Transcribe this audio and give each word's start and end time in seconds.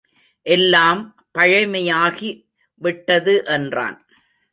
எல்லாம் 0.45 1.01
பழமையாகி 1.37 2.31
விட்டது 2.81 3.45
என்றான். 3.45 3.97